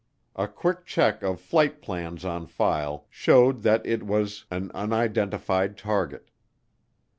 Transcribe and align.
A 0.35 0.47
quick 0.47 0.87
check 0.87 1.21
of 1.21 1.39
flight 1.39 1.79
plans 1.79 2.25
on 2.25 2.47
file 2.47 3.05
showed 3.11 3.61
that 3.61 3.85
it 3.85 4.01
was 4.01 4.45
an 4.49 4.71
unidentified 4.73 5.77
target. 5.77 6.31